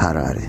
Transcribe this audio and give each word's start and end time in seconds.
Harare, 0.00 0.48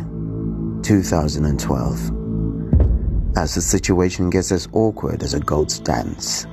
2012. 0.81 3.35
As 3.35 3.53
the 3.53 3.59
situation 3.59 4.29
gets 4.29 4.49
as 4.49 4.69
awkward 4.71 5.23
as 5.23 5.33
a 5.33 5.41
goat's 5.41 5.77
dance, 5.77 6.47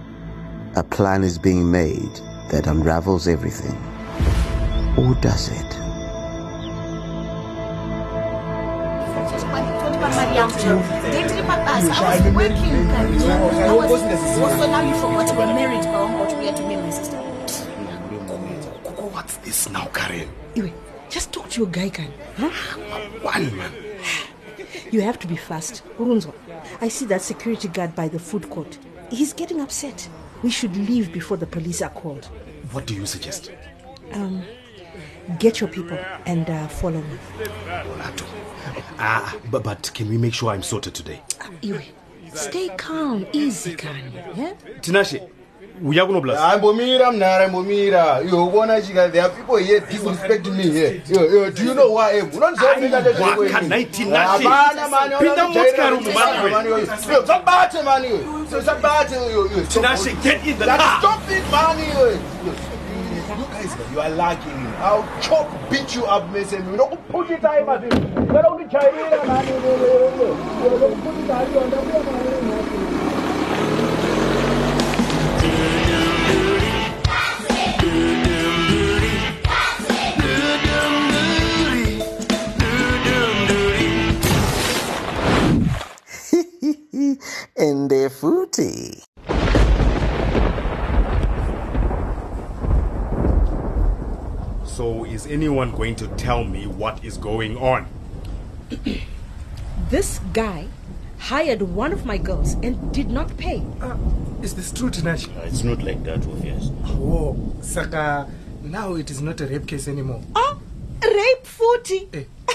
a 0.75 0.83
plan 0.83 1.23
is 1.23 1.39
being 1.39 1.71
made 1.71 2.13
that 2.51 2.67
unravels 2.67 3.29
everything. 3.29 3.77
Or 4.99 5.15
does 5.21 5.49
it? 5.49 5.79
Also, 14.43 14.67
now 14.67 14.83
you 14.83 14.95
forgot 14.97 15.37
we're. 15.37 15.87
Oh, 15.87 16.09
but 16.19 16.31
to 16.57 16.67
me 16.67 16.75
my 16.75 16.91
sister. 16.91 17.17
What's 19.15 19.37
this 19.37 19.71
now, 19.71 19.87
Karen? 19.95 20.29
Just 21.11 21.33
talk 21.33 21.49
to 21.51 21.61
your 21.61 21.71
guy, 21.71 21.91
Khan. 21.91 22.13
Huh? 22.37 22.51
One 23.23 23.57
man. 23.57 23.73
You 24.91 25.01
have 25.03 25.19
to 25.21 25.27
be 25.27 25.37
fast. 25.37 25.83
Urunzo, 25.99 26.35
I 26.81 26.89
see 26.89 27.07
that 27.07 27.23
security 27.23 27.69
guard 27.69 27.95
by 27.95 28.09
the 28.09 28.19
food 28.19 28.49
court. 28.51 28.79
He's 29.11 29.33
getting 29.33 29.61
upset. 29.61 30.09
We 30.43 30.51
should 30.51 30.77
leave 30.77 31.13
before 31.13 31.37
the 31.37 31.47
police 31.47 31.83
are 31.83 31.91
called. 31.91 32.27
What 32.73 32.87
do 32.87 32.95
you 32.95 33.07
suggest? 33.07 33.51
Um, 34.13 34.43
get 35.39 35.61
your 35.61 35.69
people 35.69 35.99
and 36.27 36.49
uh, 36.49 36.69
follow 36.69 37.01
me. 37.01 37.19
Ah, 38.99 39.35
but, 39.51 39.65
but 39.65 39.91
can 39.95 40.09
we 40.09 40.19
make 40.19 40.35
sure 40.35 40.51
I'm 40.51 40.63
sorted 40.63 40.95
today? 40.95 41.23
Iwe, 41.63 41.85
stay 42.35 42.69
calm, 42.77 43.27
easy, 43.33 43.75
Khan. 43.75 44.13
Yeah? 44.35 44.55
Tinashe, 44.81 45.29
uya 45.85 46.07
kunoblas. 46.07 46.41
aimbomira 46.41 47.13
munhara 47.13 47.45
aimbomira 47.45 48.21
iwe 48.29 48.41
ukuona 48.43 48.83
chika 48.83 49.09
there 49.09 49.23
are 49.25 49.31
people 49.35 49.57
here 49.57 49.81
disrespecting 49.81 50.55
me 50.57 50.63
here. 50.71 51.03
Yo, 51.09 51.51
do 51.51 51.65
you 51.65 51.75
know 51.75 51.89
who 51.91 51.97
i 51.99 52.11
am? 52.21 52.31
Unonziva 52.31 52.75
Aiwa, 52.75 53.51
kana 53.51 53.77
itinashe. 53.79 54.49
Pinda 55.19 55.49
motikari 55.49 55.97
umu, 55.97 56.13
mani 56.51 56.69
we. 56.73 56.87
sabate 57.27 57.83
mani 57.85 58.09
iwe 58.09 58.63
sabate 58.63 59.15
Tinashe, 59.69 60.23
get 60.23 60.47
in 60.47 60.59
the 60.59 60.65
car. 60.67 60.99
stop 61.01 61.31
it 61.31 61.43
mani 61.51 61.83
iwe 61.83 62.19
you 63.39 63.45
guys 63.53 63.77
you 63.93 64.01
are 64.01 64.11
lacking 64.11 64.67
i'll 64.83 65.05
chop 65.21 65.47
beat 65.71 65.95
you 65.95 66.03
up 66.05 66.25
mesen 66.33 66.63
ndokuputita 66.75 67.61
imazvi 67.61 67.89
kana 68.33 68.51
undichairira 68.51 69.25
mani 69.27 69.49
ndokuputita 70.77 71.39
ayonda 71.39 71.79
In 71.79 72.68
anyone 95.29 95.71
going 95.73 95.95
to 95.97 96.09
tell 96.17 96.45
me 96.45 96.67
what 96.67 97.05
is 97.05 97.17
going 97.17 97.57
on? 97.57 97.87
This 99.91 100.19
guy 100.35 100.67
hired 101.19 101.63
one 101.63 101.93
of 101.93 102.05
my 102.05 102.19
girls 102.19 102.55
and 102.63 102.93
did 102.93 103.09
not 103.11 103.35
pay. 103.39 103.63
Uh, 103.81 103.97
is 104.43 104.55
this 104.55 104.71
true, 104.71 104.91
Tinashe? 104.91 105.35
Uh, 105.35 105.43
it's 105.47 105.65
not 105.65 105.83
like 105.83 106.05
that, 106.05 106.27
oh, 106.27 106.33
obvious. 106.33 106.71
Oh, 106.85 107.55
Saka, 107.63 108.29
now 108.63 108.95
it 108.95 109.11
is 109.11 109.23
not 109.23 109.41
a 109.41 109.47
rape 109.47 109.67
case 109.67 109.89
anymore. 109.89 110.21
Oh, 110.35 110.61
rape 111.03 111.47
40. 111.47 112.09
Eh. 112.13 112.25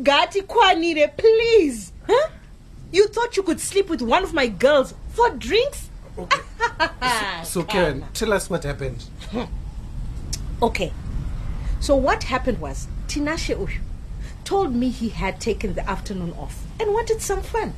Gati 0.00 0.42
Kwanire, 0.46 1.14
please. 1.16 1.92
Huh? 2.06 2.28
You 2.90 3.08
thought 3.08 3.36
you 3.36 3.42
could 3.42 3.60
sleep 3.60 3.90
with 3.90 4.00
one 4.00 4.22
of 4.24 4.32
my 4.32 4.46
girls 4.48 4.94
for 5.10 5.30
drinks? 5.30 5.90
Okay. 6.16 6.40
So, 7.44 7.62
Karen, 7.62 8.04
tell 8.12 8.32
us 8.34 8.50
what 8.50 8.64
happened. 8.64 9.02
Hmm. 9.30 9.44
Okay. 10.60 10.92
So 11.80 11.94
what 11.94 12.24
happened 12.24 12.58
was 12.58 12.88
Tinashe 13.06 13.54
Uyu 13.56 13.80
told 14.44 14.74
me 14.74 14.88
he 14.90 15.10
had 15.10 15.40
taken 15.40 15.74
the 15.74 15.88
afternoon 15.88 16.32
off 16.32 16.64
and 16.80 16.92
wanted 16.92 17.20
some 17.20 17.42
fun. 17.42 17.74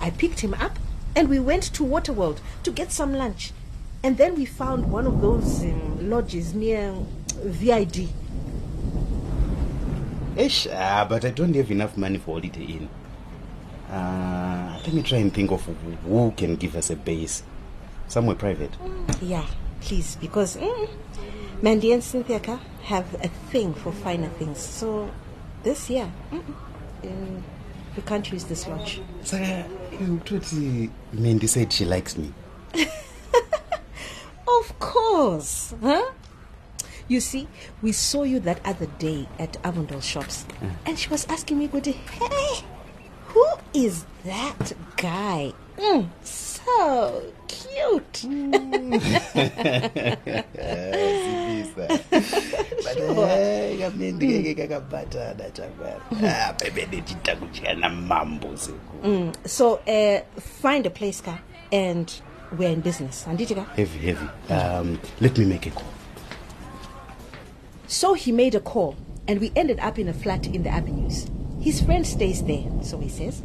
I 0.00 0.10
picked 0.10 0.40
him 0.40 0.54
up 0.54 0.78
and 1.16 1.28
we 1.28 1.40
went 1.40 1.62
to 1.74 1.82
Waterworld 1.82 2.38
to 2.62 2.70
get 2.70 2.92
some 2.92 3.12
lunch. 3.14 3.52
And 4.04 4.16
then 4.18 4.34
we 4.34 4.44
found 4.44 4.90
one 4.90 5.06
of 5.06 5.20
those 5.20 5.62
um, 5.62 6.10
lodges 6.10 6.54
near 6.54 6.94
VID. 7.36 8.08
Ish, 10.36 10.66
ah, 10.72 11.06
but 11.08 11.24
I 11.24 11.30
don't 11.30 11.54
have 11.54 11.70
enough 11.70 11.96
money 11.96 12.18
for 12.18 12.38
Holiday 12.38 12.64
Inn. 12.64 12.88
Uh, 13.90 14.80
let 14.84 14.92
me 14.94 15.02
try 15.02 15.18
and 15.18 15.32
think 15.32 15.50
of 15.50 15.62
who 16.04 16.32
can 16.36 16.56
give 16.56 16.74
us 16.76 16.90
a 16.90 16.96
base. 16.96 17.42
Somewhere 18.08 18.36
private. 18.36 18.70
Yeah, 19.20 19.46
please, 19.80 20.16
because 20.16 20.56
mm, 20.56 20.88
Mandy 21.62 21.92
and 21.92 22.02
Cynthia 22.02 22.40
Ka 22.40 22.58
have 22.82 23.14
a 23.22 23.28
thing 23.28 23.72
for 23.72 23.92
finer 23.92 24.28
things. 24.30 24.58
So 24.58 25.08
this 25.62 25.88
year, 25.88 26.10
um, 26.32 27.44
we 27.96 28.02
can't 28.02 28.28
use 28.32 28.42
this 28.44 28.66
lodge. 28.66 29.00
Saka, 29.22 29.64
you 29.92 30.20
Tuti, 30.24 30.90
Mandy 31.12 31.46
said 31.46 31.72
she 31.72 31.84
likes 31.84 32.16
me. 32.16 32.32
Of 34.48 34.78
course, 34.80 35.72
huh? 35.82 36.10
You 37.08 37.20
see, 37.20 37.46
we 37.80 37.92
saw 37.92 38.22
you 38.24 38.38
that 38.40 38.60
other 38.64 38.86
day 38.98 39.26
at 39.38 39.56
Avondale 39.64 40.00
Shops, 40.00 40.44
and 40.84 40.98
she 40.98 41.08
was 41.08 41.26
asking 41.28 41.58
me, 41.58 41.66
"Good, 41.68 41.86
hey, 41.86 42.64
who 43.28 43.46
is 43.72 44.04
that 44.24 44.72
guy? 44.96 45.52
Mm, 45.78 46.08
so 46.22 47.22
cute." 47.48 48.12
Mm, 48.26 49.00
so, 59.44 59.76
uh, 59.76 60.40
find 60.40 60.86
a 60.86 60.90
place, 60.90 61.20
car, 61.20 61.40
and 61.70 62.20
we're 62.56 62.70
in 62.70 62.80
business. 62.80 63.24
Anditika. 63.24 63.68
Heavy, 63.70 63.98
heavy. 63.98 64.52
Um, 64.52 65.00
let 65.20 65.36
me 65.38 65.44
make 65.44 65.66
a 65.66 65.70
call. 65.70 65.84
So 67.86 68.14
he 68.14 68.32
made 68.32 68.54
a 68.54 68.60
call, 68.60 68.96
and 69.28 69.40
we 69.40 69.52
ended 69.54 69.78
up 69.80 69.98
in 69.98 70.08
a 70.08 70.14
flat 70.14 70.46
in 70.46 70.62
the 70.62 70.70
avenues. 70.70 71.30
His 71.60 71.80
friend 71.80 72.06
stays 72.06 72.42
there, 72.42 72.64
so 72.82 72.98
he 72.98 73.08
says, 73.08 73.42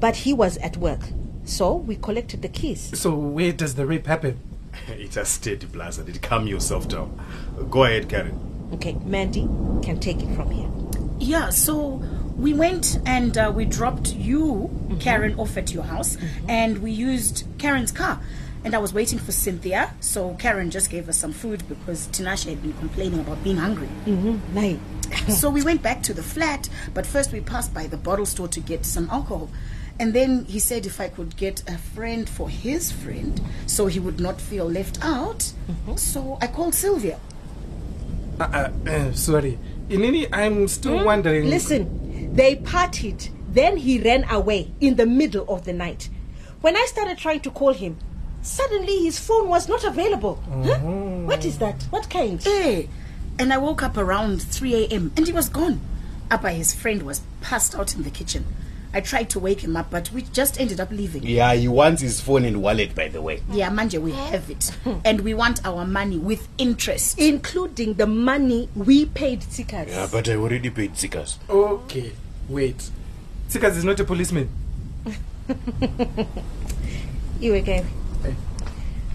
but 0.00 0.16
he 0.16 0.32
was 0.32 0.56
at 0.58 0.76
work. 0.78 1.00
So 1.44 1.74
we 1.74 1.96
collected 1.96 2.42
the 2.42 2.48
keys. 2.48 2.98
So, 2.98 3.14
where 3.14 3.52
does 3.52 3.74
the 3.74 3.86
rape 3.86 4.06
happen? 4.06 4.40
It's 4.88 5.16
a 5.16 5.24
steady 5.24 5.66
blizzard. 5.66 6.20
Calm 6.22 6.46
yourself 6.46 6.88
down. 6.88 7.18
Go 7.70 7.84
ahead, 7.84 8.08
Karen. 8.08 8.68
Okay, 8.74 8.94
Mandy 9.04 9.42
can 9.82 10.00
take 10.00 10.22
it 10.22 10.34
from 10.34 10.50
here. 10.50 10.68
Yeah, 11.18 11.50
so 11.50 12.02
we 12.36 12.52
went 12.52 12.98
and 13.06 13.36
uh, 13.38 13.52
we 13.54 13.64
dropped 13.64 14.14
you, 14.14 14.70
Karen, 15.00 15.38
off 15.38 15.56
at 15.56 15.72
your 15.72 15.84
house, 15.84 16.16
and 16.48 16.78
we 16.78 16.90
used 16.90 17.46
Karen's 17.58 17.92
car. 17.92 18.20
And 18.64 18.74
I 18.74 18.78
was 18.78 18.94
waiting 18.94 19.18
for 19.18 19.30
Cynthia, 19.30 19.92
so 20.00 20.34
Karen 20.34 20.70
just 20.70 20.90
gave 20.90 21.08
us 21.08 21.18
some 21.18 21.32
food 21.32 21.62
because 21.68 22.08
Tinashe 22.08 22.48
had 22.48 22.62
been 22.62 22.72
complaining 22.74 23.20
about 23.20 23.44
being 23.44 23.58
hungry. 23.58 23.88
Mm-hmm. 24.06 24.54
Nay. 24.54 24.78
so 25.28 25.50
we 25.50 25.62
went 25.62 25.82
back 25.82 26.02
to 26.04 26.14
the 26.14 26.22
flat, 26.22 26.68
but 26.94 27.04
first 27.04 27.30
we 27.30 27.40
passed 27.40 27.74
by 27.74 27.86
the 27.86 27.98
bottle 27.98 28.24
store 28.24 28.48
to 28.48 28.60
get 28.60 28.86
some 28.86 29.08
alcohol. 29.10 29.50
And 29.98 30.12
then 30.12 30.44
he 30.46 30.58
said 30.58 30.86
if 30.86 31.00
I 31.00 31.08
could 31.08 31.36
get 31.36 31.62
a 31.68 31.78
friend 31.78 32.28
for 32.28 32.48
his 32.48 32.90
friend 32.90 33.40
so 33.66 33.86
he 33.86 34.00
would 34.00 34.18
not 34.20 34.40
feel 34.40 34.64
left 34.64 34.98
out. 35.04 35.52
So 35.96 36.38
I 36.40 36.48
called 36.48 36.74
Sylvia. 36.74 37.18
Uh, 38.40 38.44
uh, 38.86 38.90
uh, 38.90 39.12
sorry. 39.12 39.58
Inini, 39.88 40.28
I'm 40.32 40.66
still 40.66 41.04
wondering. 41.04 41.48
Listen, 41.48 42.34
they 42.34 42.56
parted. 42.56 43.28
Then 43.48 43.76
he 43.76 44.00
ran 44.00 44.24
away 44.30 44.72
in 44.80 44.96
the 44.96 45.06
middle 45.06 45.44
of 45.48 45.64
the 45.64 45.72
night. 45.72 46.08
When 46.60 46.76
I 46.76 46.86
started 46.88 47.18
trying 47.18 47.40
to 47.40 47.50
call 47.50 47.72
him, 47.72 47.96
suddenly 48.42 49.04
his 49.04 49.18
phone 49.20 49.48
was 49.48 49.68
not 49.68 49.84
available. 49.84 50.42
Huh? 50.48 50.78
What 50.78 51.44
is 51.44 51.58
that? 51.58 51.82
What 51.90 52.10
kind? 52.10 52.42
Hey, 52.42 52.88
and 53.38 53.52
I 53.52 53.58
woke 53.58 53.82
up 53.82 53.96
around 53.96 54.42
3 54.42 54.86
a.m. 54.86 55.12
and 55.16 55.26
he 55.26 55.32
was 55.32 55.48
gone. 55.48 55.80
Abba, 56.30 56.50
his 56.50 56.74
friend, 56.74 57.02
was 57.02 57.20
passed 57.42 57.74
out 57.76 57.94
in 57.94 58.02
the 58.02 58.10
kitchen. 58.10 58.44
I 58.94 59.00
tried 59.00 59.28
to 59.30 59.40
wake 59.40 59.60
him 59.62 59.76
up, 59.76 59.90
but 59.90 60.12
we 60.12 60.22
just 60.22 60.60
ended 60.60 60.78
up 60.80 60.90
leaving. 60.92 61.24
Yeah, 61.24 61.52
he 61.54 61.66
wants 61.66 62.00
his 62.00 62.20
phone 62.20 62.44
and 62.44 62.62
wallet, 62.62 62.94
by 62.94 63.08
the 63.08 63.20
way. 63.20 63.42
Yeah, 63.50 63.68
Manje, 63.70 64.00
we 64.00 64.12
have 64.12 64.48
it. 64.48 64.70
and 65.04 65.20
we 65.22 65.34
want 65.34 65.66
our 65.66 65.84
money 65.84 66.16
with 66.16 66.46
interest. 66.58 67.18
Including 67.18 67.94
the 67.94 68.06
money 68.06 68.68
we 68.76 69.04
paid 69.06 69.40
Tsikas. 69.40 69.88
Yeah, 69.88 70.08
but 70.10 70.28
I 70.28 70.36
already 70.36 70.70
paid 70.70 70.92
Tsikas. 70.94 71.38
Okay, 71.50 72.12
wait. 72.48 72.88
Tsikas 73.48 73.76
is 73.76 73.84
not 73.84 73.98
a 73.98 74.04
policeman. 74.04 74.48
You 77.40 77.54
again. 77.54 77.86
Eh. 78.24 78.32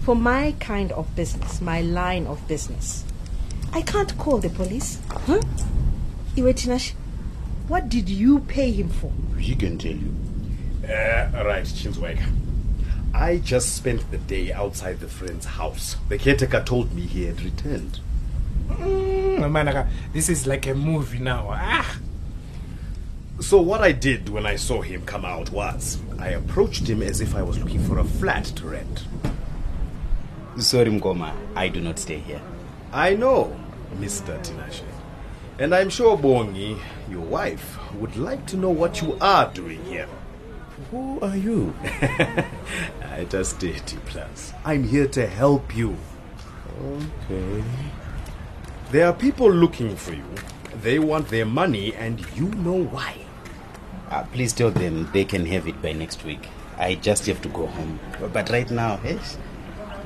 For 0.02 0.14
my 0.14 0.54
kind 0.60 0.92
of 0.92 1.14
business, 1.16 1.60
my 1.60 1.80
line 1.80 2.26
of 2.26 2.46
business, 2.46 3.04
I 3.72 3.82
can't 3.82 4.16
call 4.18 4.38
the 4.38 4.50
police. 4.50 4.98
Huh? 5.10 5.40
Iwe 6.36 6.52
Tinashe, 6.54 6.92
what 7.70 7.88
did 7.88 8.08
you 8.08 8.40
pay 8.40 8.72
him 8.72 8.88
for? 8.88 9.12
He 9.38 9.54
can 9.54 9.78
tell 9.78 9.92
you. 9.92 10.12
Uh, 10.84 11.44
right, 11.46 11.64
Chinswag. 11.64 12.20
I 13.14 13.38
just 13.38 13.76
spent 13.76 14.10
the 14.10 14.18
day 14.18 14.52
outside 14.52 14.98
the 14.98 15.06
friend's 15.08 15.46
house. 15.46 15.96
The 16.08 16.18
caretaker 16.18 16.62
told 16.64 16.92
me 16.94 17.02
he 17.02 17.26
had 17.26 17.40
returned. 17.42 18.00
Mm, 18.68 19.38
Manaka, 19.50 19.88
this 20.12 20.28
is 20.28 20.46
like 20.48 20.66
a 20.66 20.74
movie 20.74 21.20
now. 21.20 21.48
Ah, 21.52 21.98
So 23.38 23.60
what 23.60 23.80
I 23.82 23.92
did 23.92 24.28
when 24.28 24.46
I 24.46 24.56
saw 24.56 24.82
him 24.82 25.02
come 25.06 25.24
out 25.24 25.50
was 25.50 25.98
I 26.18 26.30
approached 26.30 26.88
him 26.88 27.02
as 27.02 27.20
if 27.20 27.34
I 27.36 27.42
was 27.42 27.56
looking 27.58 27.82
for 27.84 27.98
a 27.98 28.04
flat 28.04 28.46
to 28.56 28.66
rent. 28.66 29.04
Sorry, 30.58 30.86
Mkoma. 30.90 31.32
I 31.54 31.68
do 31.68 31.80
not 31.80 31.98
stay 32.00 32.18
here. 32.18 32.40
I 32.92 33.14
know, 33.14 33.56
Mr. 33.98 34.36
Tinashe. 34.44 34.82
And 35.60 35.74
I'm 35.74 35.90
sure 35.90 36.16
Bongi, 36.16 36.78
your 37.10 37.20
wife, 37.20 37.78
would 37.96 38.16
like 38.16 38.46
to 38.46 38.56
know 38.56 38.70
what 38.70 39.02
you 39.02 39.18
are 39.20 39.52
doing 39.52 39.84
here. 39.84 40.08
Who 40.90 41.20
are 41.20 41.36
you? 41.36 41.74
I 41.84 43.26
just 43.28 43.58
did, 43.58 43.82
plus. 44.06 44.54
I'm 44.64 44.84
here 44.84 45.06
to 45.08 45.26
help 45.26 45.76
you. 45.76 45.98
Okay. 46.82 47.62
There 48.90 49.06
are 49.06 49.12
people 49.12 49.52
looking 49.52 49.96
for 49.96 50.14
you. 50.14 50.24
They 50.80 50.98
want 50.98 51.28
their 51.28 51.44
money, 51.44 51.94
and 51.94 52.24
you 52.34 52.48
know 52.48 52.82
why. 52.84 53.18
Uh, 54.08 54.24
please 54.32 54.54
tell 54.54 54.70
them 54.70 55.10
they 55.12 55.26
can 55.26 55.44
have 55.44 55.68
it 55.68 55.82
by 55.82 55.92
next 55.92 56.24
week. 56.24 56.48
I 56.78 56.94
just 56.94 57.26
have 57.26 57.42
to 57.42 57.50
go 57.50 57.66
home. 57.66 58.00
But 58.32 58.48
right 58.48 58.70
now, 58.70 58.98
yes, 59.04 59.36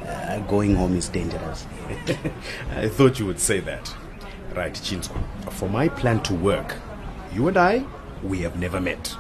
uh, 0.05 0.41
going 0.49 0.75
home 0.75 0.97
is 0.97 1.09
dangerous. 1.09 1.65
I 2.75 2.89
thought 2.89 3.21
you 3.21 3.27
would 3.27 3.39
say 3.39 3.61
that. 3.61 3.95
Right, 4.55 4.73
Chinsko. 4.73 5.19
For 5.51 5.69
my 5.69 5.89
plan 5.89 6.23
to 6.25 6.35
work, 6.35 6.77
you 7.35 7.49
and 7.49 7.57
I, 7.57 7.85
we 8.23 8.41
have 8.41 8.59
never 8.59 8.81
met. 8.81 9.17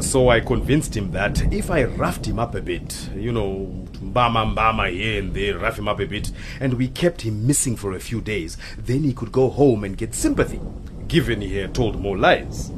So 0.00 0.28
I 0.30 0.40
convinced 0.40 0.96
him 0.96 1.12
that 1.12 1.52
if 1.52 1.70
I 1.70 1.84
roughed 1.84 2.26
him 2.26 2.38
up 2.38 2.54
a 2.54 2.60
bit, 2.60 3.10
you 3.14 3.30
know, 3.32 3.86
mbama 4.02 4.44
mbama 4.54 4.90
here 4.90 5.20
and 5.20 5.34
there, 5.34 5.58
rough 5.58 5.78
him 5.78 5.88
up 5.88 6.00
a 6.00 6.06
bit, 6.06 6.32
and 6.58 6.74
we 6.74 6.88
kept 6.88 7.20
him 7.20 7.46
missing 7.46 7.76
for 7.76 7.92
a 7.92 8.00
few 8.00 8.20
days, 8.20 8.56
then 8.78 9.04
he 9.04 9.12
could 9.12 9.30
go 9.30 9.50
home 9.50 9.84
and 9.84 9.96
get 9.96 10.14
sympathy, 10.14 10.60
given 11.06 11.42
he 11.42 11.56
had 11.58 11.74
told 11.74 12.00
more 12.00 12.16
lies. 12.18 12.70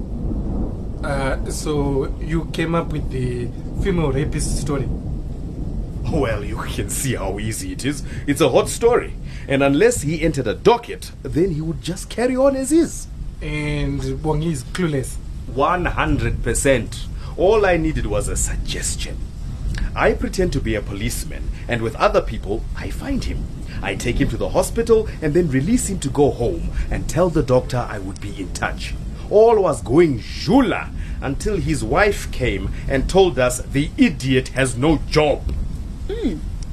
uh, 1.04 1.50
so 1.50 2.12
you 2.20 2.46
came 2.46 2.74
up 2.74 2.92
with 2.92 3.08
the 3.10 3.48
female 3.82 4.10
rapist 4.12 4.60
story. 4.60 4.88
Well, 6.10 6.44
you 6.44 6.56
can 6.56 6.88
see 6.88 7.16
how 7.16 7.38
easy 7.38 7.72
it 7.72 7.84
is. 7.84 8.02
It's 8.26 8.40
a 8.40 8.48
hot 8.48 8.68
story. 8.68 9.14
And 9.48 9.62
unless 9.62 10.02
he 10.02 10.22
entered 10.22 10.46
a 10.46 10.54
docket, 10.54 11.10
then 11.22 11.50
he 11.50 11.60
would 11.60 11.82
just 11.82 12.08
carry 12.08 12.36
on 12.36 12.56
as 12.56 12.72
is. 12.72 13.08
And 13.42 14.00
Bongi 14.00 14.52
is 14.52 14.64
clueless. 14.64 15.16
100%. 15.50 17.06
All 17.36 17.66
I 17.66 17.76
needed 17.76 18.06
was 18.06 18.28
a 18.28 18.36
suggestion. 18.36 19.18
I 19.94 20.12
pretend 20.12 20.52
to 20.52 20.60
be 20.60 20.74
a 20.74 20.82
policeman, 20.82 21.50
and 21.68 21.82
with 21.82 21.96
other 21.96 22.20
people, 22.20 22.62
I 22.76 22.90
find 22.90 23.24
him. 23.24 23.44
I 23.82 23.94
take 23.94 24.20
him 24.20 24.28
to 24.30 24.36
the 24.36 24.50
hospital 24.50 25.08
and 25.20 25.34
then 25.34 25.48
release 25.48 25.88
him 25.88 25.98
to 26.00 26.08
go 26.08 26.30
home 26.30 26.70
and 26.90 27.08
tell 27.08 27.30
the 27.30 27.42
doctor 27.42 27.78
I 27.78 27.98
would 27.98 28.20
be 28.20 28.40
in 28.40 28.52
touch. 28.52 28.94
All 29.28 29.62
was 29.62 29.82
going 29.82 30.20
jula 30.20 30.90
until 31.20 31.56
his 31.56 31.82
wife 31.82 32.30
came 32.30 32.72
and 32.88 33.08
told 33.08 33.38
us 33.38 33.60
the 33.60 33.90
idiot 33.96 34.48
has 34.48 34.76
no 34.76 34.98
job. 35.08 35.42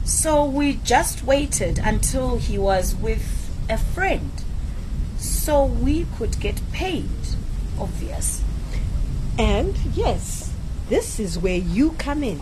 So 0.04 0.46
we 0.46 0.76
just 0.84 1.24
waited 1.24 1.80
until 1.80 2.38
he 2.38 2.58
was 2.58 2.96
with 2.96 3.50
a 3.70 3.78
friend. 3.78 4.32
So 5.18 5.66
we 5.66 6.06
could 6.18 6.40
get 6.40 6.62
paid. 6.72 7.10
Obvious. 7.80 8.44
And 9.38 9.76
yes, 9.96 10.52
this 10.90 11.20
is 11.20 11.40
where 11.40 11.58
you 11.58 11.92
come 11.98 12.24
in. 12.24 12.42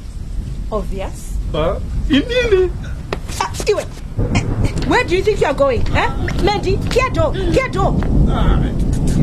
Obvious. 0.71 1.38
Uh, 1.53 1.79
inini. 2.09 2.71
Ah, 3.39 3.51
Iwe, 3.53 3.85
eh, 4.35 4.85
where 4.89 5.03
do 5.03 5.15
you 5.15 5.23
think 5.23 5.39
you 5.41 5.47
are 5.47 5.53
going? 5.53 5.85
Huh? 5.85 6.15
Mandy, 6.44 6.75
here 6.75 7.09
door, 7.11 7.33
here 7.33 7.69
door. 7.69 7.94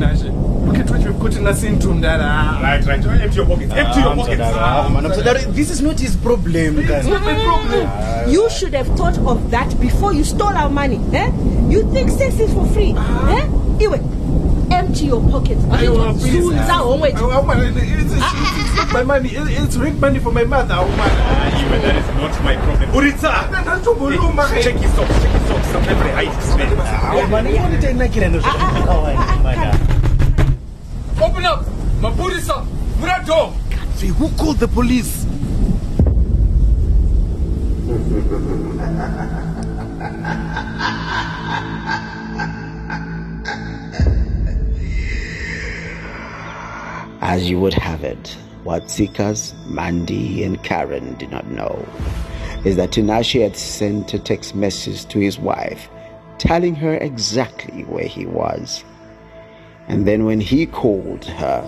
Ah, 0.02 0.06
Tinashe. 0.14 0.66
Look 0.66 0.78
at 0.78 0.90
what 0.90 1.00
you've 1.00 1.18
gotten 1.18 1.46
us 1.46 1.62
into, 1.62 1.88
Ndara. 1.88 2.60
Right, 2.62 2.84
right. 2.86 3.04
Empty 3.22 3.36
your 3.36 3.46
pockets. 3.46 3.72
Empty 3.72 4.00
your 4.00 4.14
pockets. 4.14 4.36
sorry, 4.38 4.58
I'm- 4.58 4.96
I'm. 4.96 5.52
This 5.54 5.70
is 5.70 5.80
not 5.82 5.98
his 5.98 6.16
problem. 6.16 6.78
It's 6.78 7.06
not 7.06 7.22
my 7.24 7.34
problem. 7.44 8.30
You 8.30 8.48
should 8.50 8.74
have 8.74 8.86
thought 8.96 9.18
of 9.18 9.50
that 9.50 9.78
before 9.80 10.12
you 10.12 10.24
stole 10.24 10.56
our 10.56 10.68
money. 10.70 11.00
Eh? 11.12 11.30
You 11.68 11.90
think 11.92 12.10
sex 12.10 12.38
is 12.38 12.52
for 12.52 12.66
free? 12.66 12.92
Eh? 12.92 13.46
Iwe, 13.78 13.98
empty 14.72 15.06
your 15.06 15.22
pockets. 15.30 15.62
I 15.70 15.88
will 15.88 16.12
please. 16.14 16.44
Sunza 16.44 16.78
homwe. 16.82 17.12
Oh, 17.16 17.42
man, 17.42 17.60
it- 17.62 17.76
it's, 17.76 18.12
it's, 18.12 18.22
it's 18.22 18.76
not 18.76 18.92
my 18.92 19.02
money. 19.04 19.30
It's 19.32 19.76
rent 19.76 20.00
money 20.00 20.18
for 20.18 20.32
my 20.32 20.44
mother. 20.44 20.74
Oh, 20.78 20.88
man. 20.96 21.10
Even 21.64 21.80
that 21.82 21.96
is 21.96 22.08
not 22.20 22.44
my 22.44 22.56
problem. 22.56 22.90
Buritsa! 22.90 23.32
Too 23.88 23.94
blue, 23.94 24.32
man. 24.34 24.62
Check 24.62 24.74
his 24.74 24.92
socks, 24.92 25.22
check 25.22 25.32
his 25.32 25.48
socks. 25.48 25.68
Some 25.68 25.82
every 25.84 26.10
height 26.10 26.28
is 26.28 26.50
Open 31.22 31.44
up. 31.46 31.64
Mapurisa. 32.02 32.66
Murato. 33.00 33.54
Who 34.18 34.28
called 34.36 34.58
the 34.58 34.68
police? 34.68 35.24
As 47.22 47.48
you 47.48 47.58
would 47.58 47.72
have 47.72 48.04
it, 48.04 48.36
what 48.64 48.82
Tsikas, 48.84 49.54
Mandy, 49.66 50.44
and 50.44 50.62
Karen 50.62 51.14
did 51.14 51.30
not 51.30 51.46
know 51.46 51.86
is 52.64 52.76
that 52.76 52.90
Tinashe 52.90 53.42
had 53.42 53.56
sent 53.56 54.14
a 54.14 54.18
text 54.18 54.54
message 54.54 55.06
to 55.06 55.18
his 55.18 55.38
wife 55.38 55.88
telling 56.38 56.74
her 56.74 56.94
exactly 56.94 57.82
where 57.84 58.06
he 58.06 58.26
was. 58.26 58.84
And 59.88 60.06
then 60.06 60.24
when 60.24 60.40
he 60.40 60.66
called 60.66 61.24
her, 61.24 61.62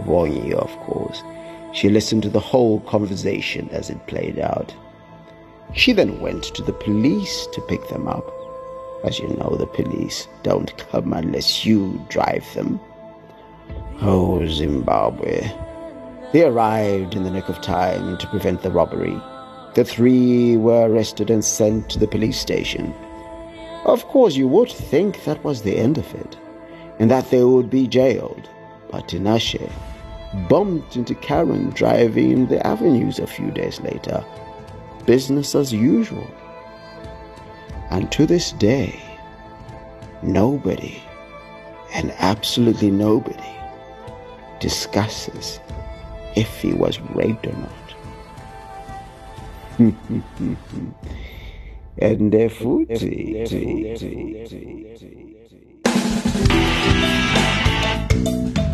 Wonyi, 0.00 0.52
of 0.52 0.70
course, 0.80 1.22
she 1.72 1.88
listened 1.88 2.22
to 2.22 2.30
the 2.30 2.40
whole 2.40 2.80
conversation 2.80 3.68
as 3.70 3.90
it 3.90 4.06
played 4.06 4.38
out. 4.38 4.74
She 5.74 5.92
then 5.92 6.20
went 6.20 6.44
to 6.54 6.62
the 6.62 6.72
police 6.72 7.46
to 7.52 7.60
pick 7.62 7.86
them 7.88 8.08
up. 8.08 8.24
As 9.04 9.18
you 9.18 9.28
know, 9.28 9.56
the 9.56 9.66
police 9.66 10.26
don't 10.42 10.76
come 10.76 11.12
unless 11.12 11.64
you 11.64 12.04
drive 12.08 12.46
them. 12.54 12.80
Oh, 14.00 14.46
Zimbabwe. 14.46 15.52
They 16.32 16.44
arrived 16.44 17.14
in 17.14 17.24
the 17.24 17.30
nick 17.30 17.48
of 17.48 17.60
time 17.60 18.18
to 18.18 18.26
prevent 18.28 18.62
the 18.62 18.70
robbery. 18.70 19.20
The 19.78 19.84
three 19.84 20.56
were 20.56 20.88
arrested 20.90 21.30
and 21.30 21.44
sent 21.44 21.88
to 21.90 22.00
the 22.00 22.08
police 22.08 22.40
station. 22.40 22.92
Of 23.84 24.04
course, 24.08 24.34
you 24.34 24.48
would 24.48 24.72
think 24.72 25.22
that 25.22 25.44
was 25.44 25.62
the 25.62 25.76
end 25.76 25.98
of 25.98 26.14
it, 26.16 26.36
and 26.98 27.08
that 27.12 27.30
they 27.30 27.44
would 27.44 27.70
be 27.70 27.86
jailed. 27.86 28.50
But 28.90 29.06
Tinashe 29.06 29.70
bumped 30.48 30.96
into 30.96 31.14
Karen 31.14 31.70
driving 31.70 32.32
in 32.32 32.48
the 32.48 32.66
avenues 32.66 33.20
a 33.20 33.28
few 33.28 33.52
days 33.52 33.80
later. 33.80 34.24
Business 35.06 35.54
as 35.54 35.72
usual. 35.72 36.26
And 37.90 38.10
to 38.10 38.26
this 38.26 38.50
day, 38.50 39.00
nobody, 40.22 41.00
and 41.94 42.10
absolutely 42.18 42.90
nobody, 42.90 43.54
discusses 44.58 45.60
if 46.34 46.60
he 46.60 46.72
was 46.72 46.98
raped 47.14 47.46
or 47.46 47.52
not. 47.52 47.77
And 49.78 49.94
their 52.32 52.50
food. 52.50 52.88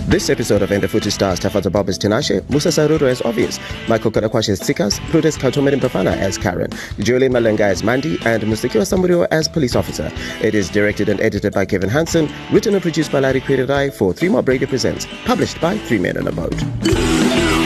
This 0.06 0.30
episode 0.30 0.62
of 0.62 0.70
Enderfuti 0.70 1.12
stars 1.12 1.40
Tafadzwa 1.40 1.72
Bob 1.72 1.88
as 1.90 1.98
Tinashe, 1.98 2.48
Musa 2.48 2.68
Saruru 2.68 3.02
as 3.02 3.20
Obvious, 3.22 3.58
Michael 3.88 4.12
Karakwashi 4.12 4.50
as 4.50 4.60
Tsikas, 4.60 4.98
Prudence 5.10 5.36
Kautomerin 5.36 5.80
Pafana 5.80 6.16
as 6.16 6.38
Karen, 6.38 6.70
Julian 7.00 7.32
Malenga 7.32 7.60
as 7.60 7.82
Mandy, 7.82 8.16
and 8.24 8.42
Mustakiwa 8.44 8.86
Samurio 8.86 9.26
as 9.30 9.48
Police 9.48 9.74
Officer. 9.76 10.10
It 10.40 10.54
is 10.54 10.70
directed 10.70 11.08
and 11.10 11.20
edited 11.20 11.52
by 11.52 11.66
Kevin 11.66 11.90
Hansen, 11.90 12.30
written 12.50 12.74
and 12.74 12.82
produced 12.82 13.12
by 13.12 13.20
Larry 13.20 13.40
Created 13.40 13.70
Eye 13.70 13.90
for 13.90 14.14
Three 14.14 14.28
More 14.30 14.42
Brady 14.42 14.64
Presents, 14.66 15.06
published 15.24 15.60
by 15.60 15.76
Three 15.76 15.98
Men 15.98 16.16
on 16.16 16.28
a 16.28 16.32
Boat. 16.32 17.63